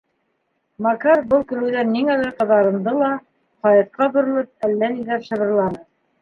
[0.85, 3.11] Макаров был көлөүҙән ниңәлер ҡыҙарынды ла,
[3.69, 5.85] Хаятҡа боролоп, әллә ниҙәр шыбырланы.